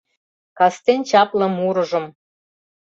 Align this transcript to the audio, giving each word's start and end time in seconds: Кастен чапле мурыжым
Кастен 0.57 0.99
чапле 1.09 1.47
мурыжым 1.55 2.05